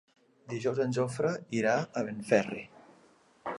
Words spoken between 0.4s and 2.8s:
Dijous en Jofre irà a Benferri.